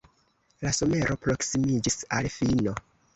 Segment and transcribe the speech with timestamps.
[0.65, 2.75] La somero proksimiĝis al fino.